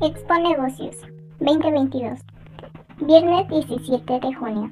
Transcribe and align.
Expo 0.00 0.34
Negocios 0.34 0.96
2022, 1.40 2.20
viernes 3.04 3.48
17 3.48 4.20
de 4.20 4.32
junio. 4.32 4.70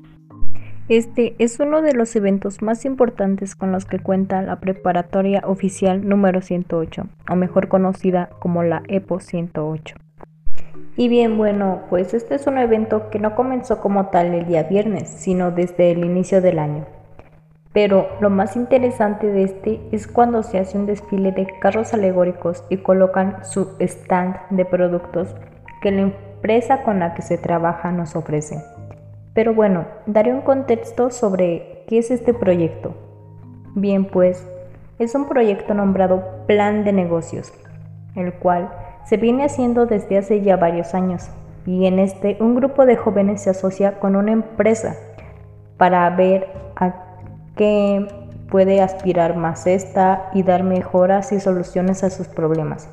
Este 0.89 1.35
es 1.41 1.59
uno 1.59 1.83
de 1.83 1.95
los 1.95 2.15
eventos 2.15 2.63
más 2.63 2.85
importantes 2.85 3.57
con 3.57 3.73
los 3.73 3.87
que 3.87 3.99
cuenta 3.99 4.41
la 4.43 4.61
preparatoria 4.61 5.43
oficial 5.45 6.09
número 6.09 6.43
108, 6.43 7.09
o 7.29 7.35
mejor 7.35 7.67
conocida 7.67 8.31
como 8.39 8.63
la 8.63 8.85
EPO 8.87 9.19
108. 9.19 9.97
Y 10.97 11.09
bien, 11.09 11.37
bueno, 11.37 11.83
pues 11.91 12.15
este 12.15 12.37
es 12.37 12.47
un 12.47 12.59
evento 12.59 13.11
que 13.11 13.19
no 13.19 13.35
comenzó 13.35 13.81
como 13.81 14.07
tal 14.11 14.33
el 14.33 14.47
día 14.47 14.63
viernes, 14.63 15.09
sino 15.09 15.51
desde 15.51 15.91
el 15.91 16.05
inicio 16.05 16.41
del 16.41 16.61
año. 16.61 16.87
Pero 17.77 18.09
lo 18.21 18.31
más 18.31 18.57
interesante 18.57 19.27
de 19.27 19.43
este 19.43 19.83
es 19.93 20.07
cuando 20.07 20.43
se 20.43 20.59
hace 20.59 20.79
un 20.79 20.87
desfile 20.87 21.31
de 21.33 21.47
carros 21.61 21.93
alegóricos 21.93 22.65
y 22.71 22.79
colocan 22.79 23.45
su 23.45 23.77
stand 23.81 24.39
de 24.49 24.65
productos 24.65 25.37
que 25.83 25.91
la 25.91 26.01
empresa 26.01 26.85
con 26.85 27.01
la 27.01 27.13
que 27.13 27.21
se 27.21 27.37
trabaja 27.37 27.93
nos 27.93 28.17
ofrece. 28.17 28.65
Pero 29.35 29.53
bueno, 29.53 29.85
daré 30.07 30.33
un 30.33 30.41
contexto 30.41 31.11
sobre 31.11 31.85
qué 31.87 31.99
es 31.99 32.11
este 32.11 32.33
proyecto. 32.33 32.95
Bien, 33.75 34.07
pues 34.07 34.49
es 34.99 35.15
un 35.15 35.29
proyecto 35.29 35.75
nombrado 35.75 36.47
Plan 36.47 36.83
de 36.83 36.95
Negocios, 36.95 37.53
el 38.15 38.33
cual 38.33 38.73
se 39.05 39.19
viene 39.19 39.45
haciendo 39.45 39.85
desde 39.85 40.17
hace 40.17 40.41
ya 40.41 40.57
varios 40.57 40.95
años 40.95 41.29
y 41.67 41.85
en 41.85 41.99
este 41.99 42.39
un 42.41 42.55
grupo 42.55 42.87
de 42.87 42.97
jóvenes 42.97 43.43
se 43.43 43.51
asocia 43.51 44.01
con 44.01 44.17
una 44.17 44.33
empresa 44.33 44.97
para 45.77 46.09
ver 46.09 46.65
a 47.57 47.59
qué 47.59 48.07
puede 48.51 48.81
aspirar 48.81 49.37
más 49.37 49.67
esta 49.67 50.31
y 50.35 50.43
dar 50.43 50.63
mejoras 50.63 51.33
y 51.33 51.41
soluciones 51.41 52.05
a 52.05 52.11
sus 52.11 52.29
problemas. 52.29 52.89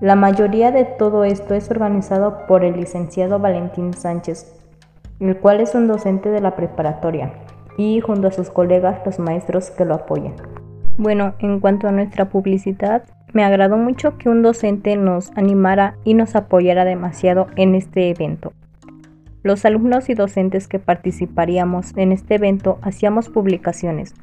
La 0.00 0.16
mayoría 0.16 0.72
de 0.72 0.84
todo 0.84 1.24
esto 1.24 1.54
es 1.54 1.70
organizado 1.70 2.46
por 2.48 2.64
el 2.64 2.76
licenciado 2.76 3.38
Valentín 3.38 3.94
Sánchez, 3.94 4.52
el 5.20 5.36
cual 5.38 5.60
es 5.60 5.74
un 5.74 5.86
docente 5.86 6.28
de 6.30 6.40
la 6.40 6.56
preparatoria, 6.56 7.32
y 7.76 8.00
junto 8.00 8.28
a 8.28 8.32
sus 8.32 8.50
colegas 8.50 9.00
los 9.06 9.18
maestros 9.18 9.70
que 9.70 9.84
lo 9.84 9.94
apoyan. 9.94 10.34
Bueno, 10.98 11.34
en 11.38 11.60
cuanto 11.60 11.88
a 11.88 11.92
nuestra 11.92 12.28
publicidad, 12.28 13.04
me 13.32 13.44
agradó 13.44 13.78
mucho 13.78 14.18
que 14.18 14.28
un 14.28 14.42
docente 14.42 14.96
nos 14.96 15.30
animara 15.36 15.94
y 16.04 16.14
nos 16.14 16.34
apoyara 16.36 16.84
demasiado 16.84 17.46
en 17.56 17.74
este 17.74 18.10
evento. 18.10 18.52
Los 19.42 19.64
alumnos 19.64 20.08
y 20.08 20.14
docentes 20.14 20.68
que 20.68 20.78
participaríamos 20.78 21.96
en 21.96 22.12
este 22.12 22.36
evento 22.36 22.78
hacíamos 22.82 23.28
publicaciones. 23.28 24.14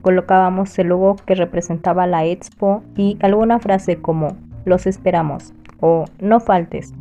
Colocábamos 0.00 0.78
el 0.78 0.88
logo 0.88 1.16
que 1.16 1.34
representaba 1.34 2.06
la 2.06 2.24
expo 2.24 2.82
y 2.96 3.18
alguna 3.20 3.58
frase 3.58 3.96
como 3.96 4.36
los 4.64 4.86
esperamos 4.86 5.52
o 5.80 6.04
no 6.20 6.40
faltes 6.40 6.92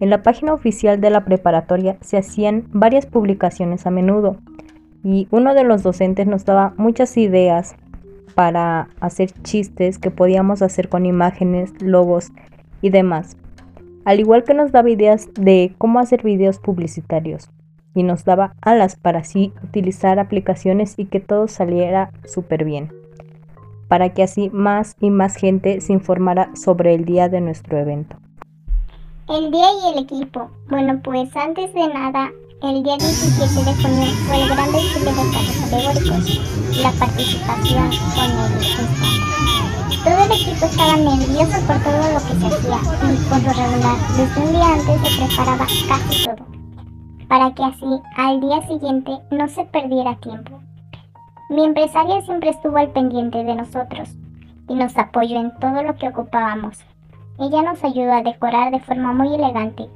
en 0.00 0.08
la 0.08 0.22
página 0.22 0.54
oficial 0.54 0.98
de 1.00 1.10
la 1.10 1.26
preparatoria 1.26 1.98
se 2.00 2.16
hacían 2.16 2.64
varias 2.72 3.04
publicaciones 3.04 3.86
a 3.86 3.90
menudo 3.90 4.38
y 5.04 5.28
uno 5.30 5.54
de 5.54 5.62
los 5.62 5.82
docentes 5.82 6.26
nos 6.26 6.46
daba 6.46 6.72
muchas 6.78 7.18
ideas 7.18 7.76
para 8.34 8.88
hacer 9.00 9.30
chistes 9.42 9.98
que 9.98 10.10
podíamos 10.10 10.62
hacer 10.62 10.88
con 10.88 11.04
imágenes, 11.04 11.74
logos 11.82 12.32
y 12.80 12.88
demás. 12.88 13.36
Al 14.04 14.20
igual 14.20 14.44
que 14.44 14.54
nos 14.54 14.72
daba 14.72 14.90
ideas 14.90 15.28
de 15.34 15.74
cómo 15.78 15.98
hacer 15.98 16.22
videos 16.22 16.58
publicitarios 16.58 17.50
y 17.94 18.02
nos 18.02 18.24
daba 18.24 18.54
alas 18.62 18.96
para 18.96 19.20
así 19.20 19.52
utilizar 19.62 20.18
aplicaciones 20.18 20.94
y 20.96 21.06
que 21.06 21.20
todo 21.20 21.48
saliera 21.48 22.10
súper 22.24 22.64
bien, 22.64 22.92
para 23.88 24.10
que 24.10 24.22
así 24.22 24.50
más 24.52 24.96
y 25.00 25.10
más 25.10 25.36
gente 25.36 25.80
se 25.80 25.92
informara 25.92 26.50
sobre 26.54 26.94
el 26.94 27.04
día 27.04 27.28
de 27.28 27.40
nuestro 27.40 27.78
evento. 27.78 28.16
El 29.28 29.50
día 29.50 29.66
y 29.84 29.92
el 29.92 30.04
equipo. 30.04 30.50
Bueno, 30.68 31.00
pues 31.04 31.34
antes 31.36 31.72
de 31.74 31.86
nada, 31.88 32.30
el 32.62 32.82
día 32.82 32.96
17 32.96 33.70
de 33.70 33.82
junio 33.82 34.06
fue 34.26 34.42
el 34.42 34.48
gran 34.48 34.72
desfile 34.72 35.10
de 35.10 35.32
carros 35.32 35.72
alegóricos 35.72 36.50
la 36.82 36.92
participación 36.92 37.90
con 38.14 38.30
el. 38.30 39.59
Todo 40.04 40.24
el 40.24 40.32
equipo 40.32 40.66
estaba 40.66 40.96
nervioso 40.96 41.66
por 41.66 41.76
todo 41.82 42.12
lo 42.12 42.20
que 42.20 42.34
se 42.40 42.46
hacía 42.46 42.78
y 43.02 43.16
por 43.28 43.42
lo 43.42 43.52
regular, 43.52 43.96
desde 44.16 44.40
un 44.40 44.52
día 44.52 44.72
antes 44.72 45.12
se 45.12 45.26
preparaba 45.26 45.66
casi 45.88 46.24
todo, 46.24 46.46
para 47.28 47.54
que 47.54 47.64
así 47.64 48.02
al 48.16 48.40
día 48.40 48.62
siguiente 48.66 49.18
no 49.30 49.48
se 49.48 49.64
perdiera 49.64 50.16
tiempo. 50.16 50.60
Mi 51.50 51.64
empresaria 51.64 52.22
siempre 52.22 52.50
estuvo 52.50 52.76
al 52.76 52.90
pendiente 52.90 53.44
de 53.44 53.54
nosotros 53.54 54.10
y 54.68 54.74
nos 54.74 54.96
apoyó 54.96 55.40
en 55.40 55.54
todo 55.58 55.82
lo 55.82 55.96
que 55.96 56.08
ocupábamos, 56.08 56.78
ella 57.40 57.62
nos 57.62 57.82
ayudó 57.82 58.12
a 58.12 58.22
decorar 58.22 58.70
de 58.70 58.80
forma 58.80 59.14
muy 59.14 59.34
elegante. 59.34 59.88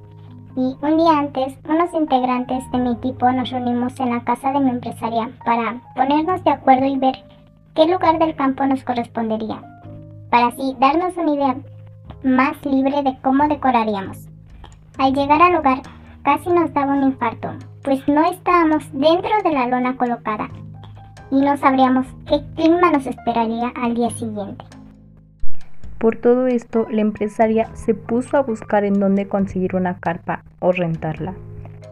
Y 0.57 0.77
un 0.81 0.97
día 0.97 1.19
antes, 1.19 1.59
unos 1.69 1.93
integrantes 1.93 2.71
de 2.71 2.79
mi 2.79 2.93
equipo 2.93 3.31
nos 3.31 3.51
reunimos 3.51 4.01
en 4.01 4.11
la 4.11 4.25
casa 4.25 4.51
de 4.53 4.61
mi 4.61 4.71
empresaria 4.71 5.31
para 5.45 5.81
ponernos 5.95 6.43
de 6.43 6.51
acuerdo 6.51 6.87
y 6.87 6.97
ver 6.97 7.23
qué 7.75 7.87
lugar 7.87 8.19
del 8.19 8.35
campo 8.35 8.65
nos 8.65 8.83
correspondería, 8.83 9.61
para 10.35 10.49
así 10.49 10.75
darnos 10.81 11.17
una 11.17 11.33
idea 11.33 11.57
más 12.25 12.57
libre 12.67 13.05
de 13.05 13.17
cómo 13.23 13.47
decoraríamos. 13.47 14.29
Al 14.99 15.15
llegar 15.15 15.41
al 15.41 15.53
lugar, 15.53 15.81
casi 16.25 16.51
nos 16.51 16.75
daba 16.75 16.95
un 16.95 17.05
infarto, 17.05 17.53
pues 17.85 18.03
no 18.09 18.29
estábamos 18.29 18.83
dentro 18.93 19.31
de 19.45 19.53
la 19.53 19.69
lona 19.69 19.97
colocada 19.97 20.51
y 21.31 21.41
no 21.41 21.57
sabríamos 21.57 22.09
qué 22.27 22.43
clima 22.57 22.91
nos 22.91 23.07
esperaría 23.07 23.73
al 23.81 23.95
día 23.95 24.11
siguiente. 24.11 24.65
Por 25.99 26.17
todo 26.17 26.49
esto, 26.49 26.89
la 26.91 27.03
empresaria 27.03 27.73
se 27.77 27.95
puso 27.95 28.37
a 28.37 28.43
buscar 28.43 28.85
en 28.85 28.99
dónde 28.99 29.29
conseguir 29.29 29.77
una 29.77 30.01
carpa 30.01 30.43
o 30.59 30.73
rentarla. 30.73 31.35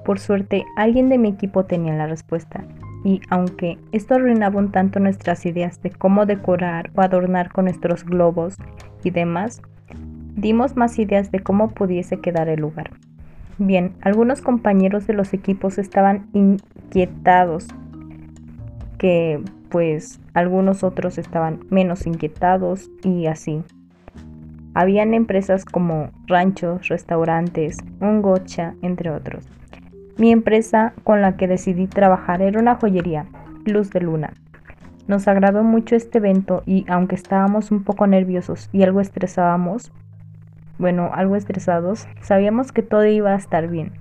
Por 0.04 0.18
suerte, 0.18 0.64
alguien 0.74 1.08
de 1.08 1.18
mi 1.18 1.28
equipo 1.28 1.66
tenía 1.66 1.94
la 1.94 2.08
respuesta, 2.08 2.64
y 3.04 3.20
aunque 3.28 3.78
esto 3.92 4.14
arruinaba 4.14 4.58
un 4.58 4.70
tanto 4.70 5.00
nuestras 5.00 5.44
ideas 5.46 5.82
de 5.82 5.90
cómo 5.90 6.26
decorar 6.26 6.90
o 6.94 7.00
adornar 7.00 7.52
con 7.52 7.64
nuestros 7.64 8.04
globos 8.04 8.56
y 9.02 9.10
demás, 9.10 9.62
dimos 10.34 10.76
más 10.76 10.98
ideas 10.98 11.30
de 11.30 11.40
cómo 11.40 11.70
pudiese 11.70 12.20
quedar 12.20 12.48
el 12.48 12.60
lugar. 12.60 12.90
Bien, 13.58 13.92
algunos 14.00 14.40
compañeros 14.40 15.06
de 15.06 15.14
los 15.14 15.34
equipos 15.34 15.78
estaban 15.78 16.28
inquietados, 16.32 17.66
que 18.98 19.42
pues 19.68 20.20
algunos 20.34 20.84
otros 20.84 21.18
estaban 21.18 21.60
menos 21.70 22.06
inquietados 22.06 22.90
y 23.02 23.26
así. 23.26 23.62
Habían 24.74 25.12
empresas 25.12 25.64
como 25.64 26.10
ranchos, 26.26 26.88
restaurantes, 26.88 27.78
un 28.00 28.22
gocha, 28.22 28.74
entre 28.80 29.10
otros. 29.10 29.46
Mi 30.18 30.30
empresa 30.30 30.92
con 31.04 31.22
la 31.22 31.36
que 31.36 31.48
decidí 31.48 31.86
trabajar 31.86 32.42
era 32.42 32.60
una 32.60 32.74
joyería, 32.74 33.26
Luz 33.64 33.90
de 33.90 34.00
Luna. 34.00 34.34
Nos 35.08 35.26
agradó 35.26 35.62
mucho 35.62 35.96
este 35.96 36.18
evento 36.18 36.62
y 36.66 36.84
aunque 36.88 37.14
estábamos 37.14 37.70
un 37.70 37.82
poco 37.82 38.06
nerviosos 38.06 38.68
y 38.72 38.82
algo 38.82 39.00
estresábamos, 39.00 39.90
bueno, 40.78 41.10
algo 41.14 41.36
estresados, 41.36 42.06
sabíamos 42.20 42.72
que 42.72 42.82
todo 42.82 43.06
iba 43.06 43.32
a 43.32 43.36
estar 43.36 43.68
bien. 43.68 43.92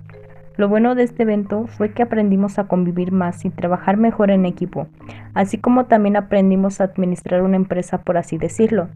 Lo 0.56 0.68
bueno 0.68 0.94
de 0.94 1.04
este 1.04 1.22
evento 1.22 1.66
fue 1.66 1.92
que 1.92 2.02
aprendimos 2.02 2.58
a 2.58 2.64
convivir 2.64 3.10
más 3.10 3.44
y 3.46 3.50
trabajar 3.50 3.96
mejor 3.96 4.30
en 4.30 4.44
equipo, 4.44 4.88
así 5.32 5.56
como 5.56 5.86
también 5.86 6.16
aprendimos 6.16 6.80
a 6.80 6.84
administrar 6.84 7.42
una 7.42 7.56
empresa, 7.56 7.98
por 8.02 8.18
así 8.18 8.36
decirlo 8.36 8.88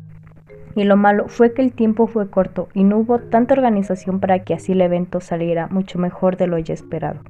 y 0.77 0.85
lo 0.85 0.97
malo 0.97 1.27
fue 1.27 1.55
que 1.55 1.63
el 1.63 1.73
tiempo 1.73 2.07
fue 2.07 2.31
corto 2.31 2.69
y 2.75 2.85
no 2.85 2.99
hubo 2.99 3.19
tanta 3.19 3.55
organización 3.55 4.21
para 4.21 4.45
que 4.45 4.55
así 4.55 4.73
el 4.73 4.83
evento 4.83 5.21
saliera 5.21 5.67
mucho 5.69 5.99
mejor 5.99 6.37
de 6.37 6.47
lo 6.47 6.59
ya 6.59 6.75
esperado. 6.75 7.21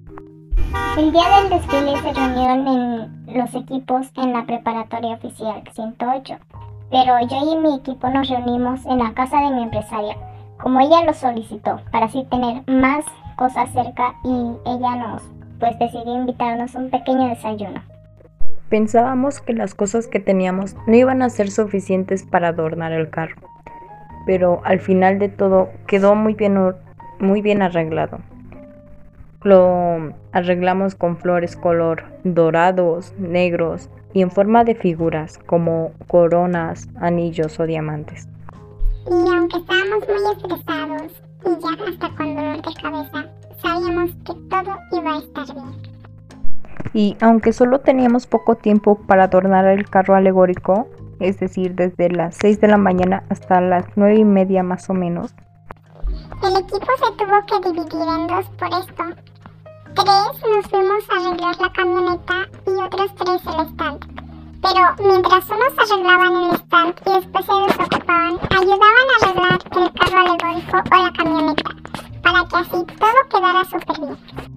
El 0.99 1.13
día 1.13 1.23
del 1.41 1.51
desfile 1.51 1.97
se 2.03 2.13
reunieron 2.13 2.67
en 2.67 3.39
los 3.39 3.55
equipos 3.55 4.11
en 4.17 4.33
la 4.33 4.45
preparatoria 4.45 5.15
oficial 5.15 5.63
108, 5.73 6.35
pero 6.91 7.21
yo 7.21 7.53
y 7.53 7.57
mi 7.57 7.77
equipo 7.77 8.11
nos 8.11 8.29
reunimos 8.29 8.85
en 8.85 8.99
la 8.99 9.15
casa 9.15 9.41
de 9.41 9.55
mi 9.55 9.63
empresaria, 9.63 10.17
como 10.61 10.81
ella 10.81 11.05
lo 11.05 11.15
solicitó, 11.15 11.81
para 11.93 12.07
así 12.07 12.27
tener 12.31 12.63
más 12.67 13.05
cosas 13.37 13.71
cerca 13.73 14.15
y 14.25 14.57
ella 14.67 14.97
nos 14.97 15.23
pues 15.61 15.79
decidió 15.79 16.17
invitarnos 16.17 16.75
a 16.75 16.79
un 16.81 16.91
pequeño 16.91 17.29
desayuno. 17.29 17.81
Pensábamos 18.69 19.41
que 19.41 19.53
las 19.53 19.75
cosas 19.75 20.09
que 20.09 20.19
teníamos 20.19 20.77
no 20.89 20.97
iban 20.97 21.23
a 21.23 21.31
ser 21.31 21.51
suficientes 21.53 22.25
para 22.25 22.49
adornar 22.49 22.91
el 22.93 23.11
carro, 23.11 23.37
pero 24.27 24.61
al 24.65 24.81
final 24.81 25.21
de 25.21 25.29
todo 25.29 25.71
quedó 25.87 26.17
muy 26.17 26.35
bien, 26.35 26.59
muy 27.21 27.43
bien 27.43 27.63
arreglado. 27.63 28.19
Lo 29.45 30.13
arreglamos 30.33 30.97
con 30.97 31.17
flores 31.17 31.55
color 31.55 32.05
dorados, 32.25 33.15
negros 33.19 33.89
y 34.13 34.23
en 34.23 34.33
forma 34.33 34.65
de 34.65 34.75
figuras 34.75 35.39
como 35.47 35.93
coronas, 36.09 36.89
anillos 37.01 37.61
o 37.61 37.67
diamantes. 37.67 38.29
Y 39.07 39.29
aunque 39.33 39.59
estábamos 39.59 40.09
muy 40.09 40.33
estresados 40.37 41.13
y 41.45 41.51
ya 41.63 41.85
hasta 41.89 42.17
con 42.17 42.35
dolor 42.35 42.57
de 42.57 42.83
cabeza, 42.83 43.31
sabíamos 43.63 44.11
que 44.25 44.35
todo 44.51 44.77
iba 44.91 45.15
a 45.15 45.19
estar 45.19 45.55
bien 45.55 45.96
y 46.93 47.17
aunque 47.21 47.53
solo 47.53 47.81
teníamos 47.81 48.27
poco 48.27 48.57
tiempo 48.57 48.99
para 49.07 49.25
adornar 49.25 49.67
el 49.67 49.89
carro 49.89 50.15
alegórico, 50.15 50.89
es 51.21 51.39
decir, 51.41 51.75
desde 51.75 52.11
las 52.11 52.37
6 52.37 52.61
de 52.61 52.69
la 52.69 52.77
mañana 52.77 53.25
hasta 53.29 53.61
las 53.61 53.85
9 53.97 54.17
y 54.17 54.25
media 54.25 54.63
más 54.63 54.89
o 54.91 54.95
menos, 54.95 55.35
El 56.43 56.57
equipo 56.57 56.87
se 56.97 57.13
tuvo 57.17 57.45
que 57.47 57.69
dividir 57.69 58.09
en 58.09 58.27
dos 58.27 58.47
por 58.59 58.69
esto. 58.69 59.05
Tres 59.95 60.43
nos 60.51 60.67
fuimos 60.69 61.05
a 61.09 61.17
arreglar 61.17 61.57
la 61.61 61.73
camioneta 61.73 62.35
y 62.67 62.71
otros 62.71 63.15
tres 63.15 63.43
el 63.47 63.67
stand. 63.69 64.27
Pero 64.63 65.09
mientras 65.09 65.49
unos 65.49 65.79
arreglaban 65.79 66.35
el 66.45 66.55
stand 66.57 66.95
y 67.07 67.13
después 67.13 67.47
se 67.47 67.53
desocupaban, 67.53 68.39
ayudaban 68.51 69.07
a 69.13 69.25
arreglar 69.25 69.59
el 69.77 69.93
carro 69.95 70.19
alegórico 70.19 70.77
o 70.77 71.03
la 71.03 71.13
camioneta, 71.13 71.71
para 72.23 72.45
que 72.49 72.57
así 72.57 72.85
todo 72.99 73.21
quedara 73.31 73.65
súper 73.65 74.01
bien. 74.01 74.56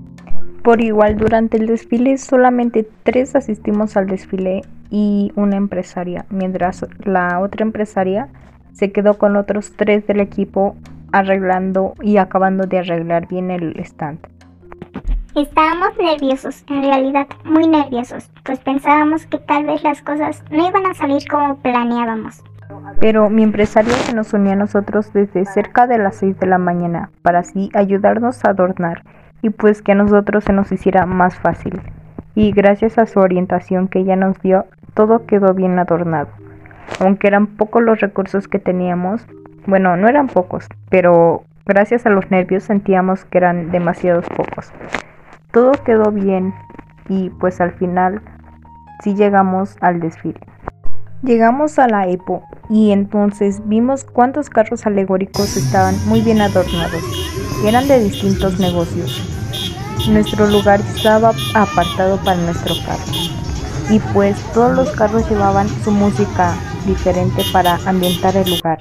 Por 0.64 0.82
igual, 0.82 1.18
durante 1.18 1.58
el 1.58 1.68
desfile 1.68 2.18
solamente 2.18 2.88
tres 3.04 3.36
asistimos 3.36 3.96
al 3.96 4.08
desfile 4.08 4.62
y 4.90 5.32
una 5.36 5.56
empresaria, 5.56 6.26
mientras 6.30 6.86
la 7.04 7.40
otra 7.40 7.64
empresaria 7.64 8.28
se 8.74 8.92
quedó 8.92 9.18
con 9.18 9.36
otros 9.36 9.74
tres 9.76 10.06
del 10.08 10.20
equipo 10.20 10.76
arreglando 11.12 11.94
y 12.02 12.18
acabando 12.18 12.66
de 12.66 12.80
arreglar 12.80 13.28
bien 13.28 13.52
el 13.52 13.80
stand. 13.80 14.20
Estábamos 15.36 15.90
nerviosos, 15.98 16.64
en 16.68 16.84
realidad 16.84 17.28
muy 17.46 17.68
nerviosos, 17.68 18.30
pues 18.44 18.60
pensábamos 18.60 19.26
que 19.28 19.38
tal 19.38 19.66
vez 19.66 19.84
las 19.84 20.02
cosas 20.02 20.44
no 20.52 20.68
iban 20.68 20.86
a 20.86 20.94
salir 20.94 21.26
como 21.30 21.58
planeábamos. 21.58 22.44
Pero 23.00 23.30
mi 23.30 23.44
empresaria 23.44 23.94
se 23.94 24.14
nos 24.14 24.34
unió 24.34 24.54
a 24.54 24.56
nosotros 24.56 25.14
desde 25.14 25.46
cerca 25.46 25.88
de 25.88 25.98
las 25.98 26.18
6 26.18 26.40
de 26.40 26.48
la 26.48 26.58
mañana 26.58 27.12
para 27.22 27.40
así 27.40 27.70
ayudarnos 27.74 28.44
a 28.44 28.50
adornar 28.50 29.04
y 29.42 29.50
pues 29.50 29.82
que 29.82 29.94
a 29.94 29.96
nosotros 29.96 30.44
se 30.44 30.54
nos 30.54 30.72
hiciera 30.72 31.06
más 31.06 31.36
fácil. 31.36 31.82
Y 32.36 32.52
gracias 32.52 32.98
a 32.98 33.06
su 33.06 33.20
orientación 33.20 33.88
que 33.88 34.00
ella 34.00 34.16
nos 34.16 34.40
dio, 34.42 34.66
todo 34.94 35.26
quedó 35.26 35.54
bien 35.54 35.78
adornado. 35.80 36.30
Aunque 37.00 37.28
eran 37.28 37.48
pocos 37.48 37.82
los 37.82 38.00
recursos 38.00 38.48
que 38.48 38.60
teníamos, 38.60 39.26
bueno, 39.66 39.96
no 39.98 40.08
eran 40.08 40.28
pocos, 40.28 40.68
pero 40.90 41.44
gracias 41.66 42.06
a 42.06 42.10
los 42.10 42.30
nervios 42.32 42.64
sentíamos 42.64 43.26
que 43.26 43.38
eran 43.38 43.72
demasiados 43.72 44.26
pocos. 44.30 44.72
Todo 45.52 45.72
quedó 45.84 46.12
bien 46.12 46.54
y 47.08 47.30
pues 47.30 47.62
al 47.62 47.72
final 47.72 48.22
sí 49.04 49.16
llegamos 49.16 49.78
al 49.82 50.00
desfile. 50.00 50.40
Llegamos 51.22 51.80
a 51.80 51.88
la 51.88 52.08
EPO 52.08 52.44
y 52.70 52.92
entonces 52.92 53.62
vimos 53.66 54.06
cuántos 54.06 54.50
carros 54.50 54.86
alegóricos 54.86 55.58
estaban 55.58 55.96
muy 56.08 56.22
bien 56.22 56.40
adornados. 56.40 57.39
Eran 57.66 57.88
de 57.88 58.00
distintos 58.00 58.60
negocios. 58.60 59.22
Nuestro 60.10 60.48
lugar 60.48 60.80
estaba 60.80 61.34
apartado 61.54 62.18
para 62.24 62.38
nuestro 62.38 62.74
carro. 62.86 63.04
Y 63.90 64.00
pues 64.14 64.38
todos 64.54 64.76
los 64.76 64.92
carros 64.92 65.30
llevaban 65.30 65.68
su 65.84 65.92
música 65.92 66.56
diferente 66.86 67.44
para 67.52 67.76
ambientar 67.86 68.38
el 68.38 68.50
lugar. 68.50 68.80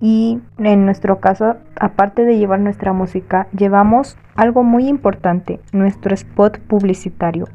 Y 0.00 0.38
en 0.58 0.84
nuestro 0.86 1.20
caso, 1.20 1.56
aparte 1.78 2.24
de 2.24 2.38
llevar 2.38 2.60
nuestra 2.60 2.92
música, 2.92 3.46
llevamos 3.56 4.16
algo 4.36 4.62
muy 4.62 4.88
importante, 4.88 5.60
nuestro 5.72 6.14
spot 6.14 6.58
publicitario 6.60 7.46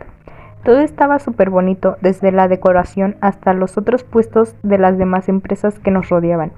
Todo 0.64 0.82
estaba 0.82 1.18
súper 1.18 1.50
bonito, 1.50 1.98
desde 2.02 2.32
la 2.32 2.48
decoración 2.48 3.16
hasta 3.20 3.54
los 3.54 3.80
otros 3.80 4.04
puestos 4.04 4.56
de 4.62 4.78
las 4.78 5.00
demás 5.00 5.28
empresas 5.28 5.80
que 5.80 5.90
nos 5.90 6.10
rodeaban. 6.10 6.52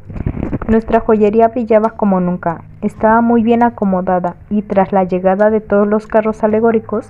Nuestra 0.68 1.00
joyería 1.00 1.48
brillaba 1.48 1.92
como 1.92 2.20
nunca, 2.20 2.64
estaba 2.82 3.22
muy 3.22 3.44
bien 3.44 3.64
acomodada 3.64 4.36
y 4.50 4.62
tras 4.62 4.92
la 4.92 5.06
llegada 5.06 5.50
de 5.50 5.62
todos 5.62 5.88
los 5.88 6.06
carros 6.08 6.44
alegóricos, 6.44 7.10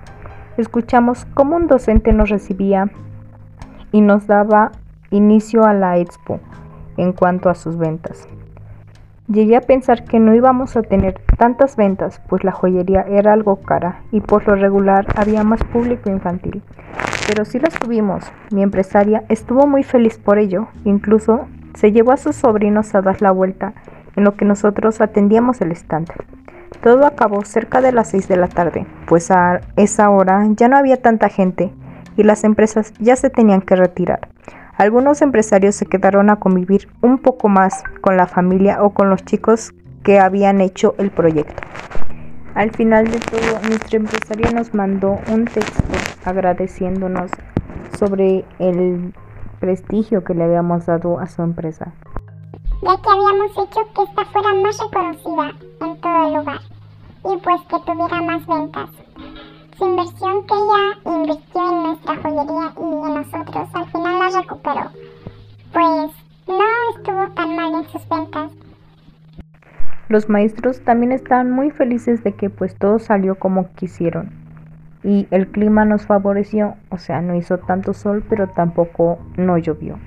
escuchamos 0.58 1.26
cómo 1.34 1.56
un 1.56 1.66
docente 1.66 2.14
nos 2.14 2.30
recibía 2.30 2.90
y 3.92 4.02
nos 4.02 4.28
daba 4.28 4.72
inicio 5.14 5.64
a 5.64 5.74
la 5.74 5.98
expo 5.98 6.40
en 6.98 7.14
cuanto 7.14 7.50
a 7.50 7.56
sus 7.56 7.78
ventas. 7.78 8.28
Llegué 9.28 9.56
a 9.56 9.62
pensar 9.62 10.04
que 10.04 10.20
no 10.20 10.36
íbamos 10.36 10.76
a 10.76 10.82
tener 10.82 11.22
tantas 11.38 11.78
ventas, 11.78 12.22
pues 12.28 12.44
la 12.44 12.52
joyería 12.52 13.02
era 13.04 13.32
algo 13.32 13.56
cara 13.62 14.02
y 14.12 14.20
por 14.20 14.46
lo 14.48 14.56
regular 14.56 15.06
había 15.16 15.44
más 15.44 15.64
público 15.64 16.10
infantil. 16.10 16.62
Pero 17.28 17.46
sí 17.46 17.58
las 17.58 17.74
tuvimos. 17.74 18.26
Mi 18.52 18.64
empresaria 18.64 19.24
estuvo 19.30 19.66
muy 19.66 19.84
feliz 19.84 20.18
por 20.18 20.40
ello, 20.40 20.68
incluso 20.84 21.48
se 21.74 21.92
llevó 21.92 22.12
a 22.12 22.18
sus 22.18 22.36
sobrinos 22.36 22.94
a 22.96 23.02
dar 23.02 23.22
la 23.22 23.32
vuelta 23.32 23.74
en 24.16 24.26
lo 24.26 24.36
que 24.36 24.46
nosotros 24.46 25.00
atendíamos 25.00 25.62
el 25.62 25.72
estante. 25.72 26.14
Todo 26.82 27.06
acabó 27.06 27.46
cerca 27.46 27.80
de 27.80 27.94
las 27.94 28.10
6 28.10 28.28
de 28.28 28.38
la 28.38 28.50
tarde, 28.50 28.86
pues 29.08 29.32
a 29.32 29.62
esa 29.78 30.10
hora 30.10 30.46
ya 30.50 30.68
no 30.68 30.76
había 30.76 31.02
tanta 31.02 31.30
gente 31.30 31.72
y 32.18 32.24
las 32.24 32.44
empresas 32.44 32.94
ya 33.00 33.16
se 33.16 33.30
tenían 33.30 33.62
que 33.62 33.78
retirar. 33.78 34.28
Algunos 34.78 35.22
empresarios 35.22 35.76
se 35.76 35.86
quedaron 35.86 36.30
a 36.30 36.38
convivir 36.38 36.90
un 37.02 37.20
poco 37.20 37.48
más 37.48 37.84
con 38.02 38.18
la 38.18 38.26
familia 38.26 38.84
o 38.84 38.92
con 38.92 39.10
los 39.10 39.24
chicos 39.24 39.74
que 40.04 40.20
habían 40.20 40.62
hecho 40.62 40.96
el 40.98 41.12
proyecto. 41.12 41.64
Al 42.56 42.72
final 42.72 43.10
de 43.10 43.20
todo, 43.20 43.60
nuestra 43.68 43.98
empresaria 43.98 44.52
nos 44.52 44.74
mandó 44.74 45.20
un 45.32 45.46
texto 45.46 45.84
agradeciéndonos 46.26 47.32
sobre 47.98 48.46
el 48.60 49.14
prestigio 49.60 50.24
que 50.24 50.34
le 50.34 50.44
habíamos 50.44 50.86
dado 50.86 51.20
a 51.20 51.28
su 51.28 51.42
empresa. 51.42 51.94
Ya 52.82 52.98
que 52.98 53.10
habíamos 53.10 53.52
hecho 53.52 53.80
que 53.96 54.04
esta 54.04 54.26
fuera 54.26 54.54
más 54.62 54.78
reconocida 54.80 55.52
en 55.82 56.02
todo 56.02 56.28
el 56.28 56.34
lugar 56.34 56.60
y 57.26 57.38
pues 57.38 57.62
que 57.70 57.80
tuviera 57.86 58.22
más 58.22 58.46
ventas. 58.46 58.90
Su 59.78 59.86
inversión 59.86 60.46
que 60.46 60.54
ella 60.54 61.16
invirtió 61.16 61.72
en 61.72 61.84
nuestra 61.84 62.16
joyería 62.18 62.74
y 62.78 63.08
en 63.08 63.14
nosotros 63.16 63.70
al 63.74 63.86
final 63.88 64.03
la 64.14 64.42
recuperó. 64.42 64.90
Pues 65.72 66.12
no 66.48 66.64
estuvo 66.96 67.28
tan 67.34 67.56
mal 67.56 67.74
en 67.74 67.90
sus 67.90 68.08
ventas. 68.08 68.52
Los 70.10 70.30
maestros 70.30 70.84
también 70.84 71.12
estaban 71.12 71.52
muy 71.52 71.72
felices 71.72 72.24
de 72.24 72.34
que 72.34 72.50
pues 72.50 72.76
todo 72.76 73.00
salió 73.00 73.36
como 73.36 73.72
quisieron. 73.74 74.32
Y 75.04 75.28
el 75.32 75.48
clima 75.48 75.86
nos 75.86 76.06
favoreció, 76.06 76.76
o 76.90 76.98
sea, 76.98 77.22
no 77.22 77.36
hizo 77.36 77.58
tanto 77.58 77.94
sol, 77.94 78.24
pero 78.30 78.48
tampoco 78.48 79.20
no 79.38 79.58
llovió. 79.58 79.98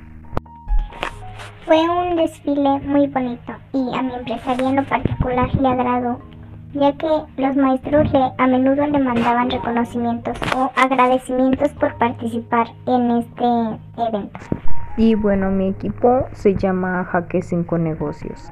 Fue 1.66 1.78
un 1.88 2.16
desfile 2.16 2.78
muy 2.80 3.08
bonito 3.08 3.52
y 3.72 3.94
a 3.96 4.02
mi 4.02 4.14
empresaria 4.14 4.68
en 4.68 4.76
lo 4.76 4.84
particular 4.84 5.52
le 5.54 5.68
agradó, 5.68 6.20
ya 6.78 6.92
que 6.92 7.08
los 7.36 7.56
maestros 7.56 8.12
le, 8.12 8.32
a 8.38 8.46
menudo 8.46 8.86
le 8.86 8.98
mandaban 8.98 9.50
reconocimientos 9.50 10.36
o 10.56 10.70
agradecimientos 10.76 11.72
por 11.74 11.96
participar 11.98 12.68
en 12.86 13.10
este 13.12 13.44
evento. 13.96 14.38
Y 14.96 15.14
bueno, 15.14 15.50
mi 15.50 15.68
equipo 15.68 16.26
se 16.32 16.54
llama 16.54 17.04
Jaque 17.04 17.42
5 17.42 17.78
Negocios. 17.78 18.50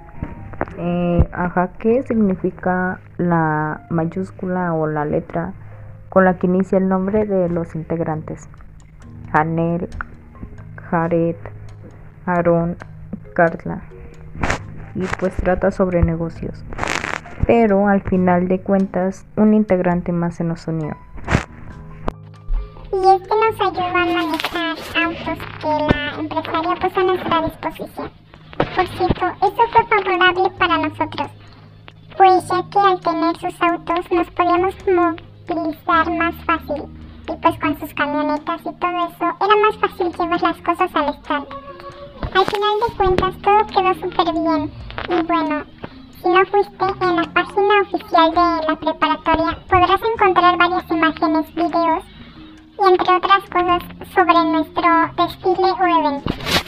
Eh, 0.78 1.28
Ajaque 1.32 2.02
significa 2.02 3.00
la 3.16 3.86
mayúscula 3.90 4.74
o 4.74 4.86
la 4.86 5.04
letra 5.04 5.52
con 6.08 6.24
la 6.24 6.38
que 6.38 6.46
inicia 6.46 6.78
el 6.78 6.88
nombre 6.88 7.26
de 7.26 7.48
los 7.48 7.74
integrantes. 7.74 8.48
Janel, 9.32 9.88
Jared, 10.90 11.36
Aaron, 12.26 12.76
Carla. 13.34 13.82
Y 14.94 15.04
pues 15.18 15.34
trata 15.36 15.70
sobre 15.70 16.02
negocios. 16.02 16.64
Pero 17.46 17.88
al 17.88 18.02
final 18.02 18.48
de 18.48 18.60
cuentas, 18.60 19.26
un 19.36 19.54
integrante 19.54 20.12
más 20.12 20.36
se 20.36 20.44
nos 20.44 20.66
unió. 20.66 20.96
Y 22.92 22.96
este 22.96 23.28
nos 23.28 23.60
ayuda 23.60 23.88
a 23.88 24.06
manejar 24.06 24.76
autos 25.04 25.38
que 25.60 25.66
la 25.66 26.14
empresaria 26.18 26.74
puso 26.80 27.00
a 27.00 27.04
nuestra 27.04 27.42
disposición. 27.42 28.10
Por 28.56 28.86
cierto, 28.86 29.26
eso 29.42 29.62
fue 29.72 29.84
favorable 29.86 30.50
para 30.58 30.78
nosotros, 30.78 31.30
pues 32.16 32.48
ya 32.48 32.62
que 32.70 32.78
al 32.78 33.00
tener 33.00 33.36
sus 33.36 33.62
autos 33.62 34.12
nos 34.12 34.30
podíamos 34.30 34.74
movilizar 34.86 36.10
más 36.16 36.34
fácil 36.44 36.84
y 37.28 37.36
pues 37.36 37.58
con 37.58 37.80
sus 37.80 37.94
camionetas 37.94 38.60
y 38.60 38.72
todo 38.74 39.08
eso 39.08 39.36
era 39.40 39.56
más 39.62 39.76
fácil 39.80 40.12
llevar 40.12 40.42
las 40.42 40.56
cosas 40.58 40.90
al 40.94 41.14
stand. 41.14 41.46
Al 42.34 42.46
final 42.46 42.74
de 42.86 42.96
cuentas 42.96 43.34
todo 43.42 43.66
quedó 43.66 43.94
súper 43.94 44.32
bien 44.32 44.70
y 45.08 45.22
bueno, 45.26 45.64
si 46.24 46.30
no 46.30 46.42
fuiste 46.46 46.84
en 47.02 47.16
la 47.16 47.22
página 47.34 47.82
oficial 47.82 48.30
de 48.30 48.66
la 48.66 48.76
preparatoria 48.76 49.58
podrás 49.68 50.00
encontrar 50.14 50.56
varias 50.56 50.90
imágenes, 50.90 51.54
videos 51.54 52.04
y 52.80 52.88
entre 52.88 53.16
otras 53.16 53.42
cosas 53.50 53.82
sobre 54.14 54.44
nuestro 54.46 54.88
desfile 55.18 55.70
o 55.70 55.98
evento. 55.98 56.63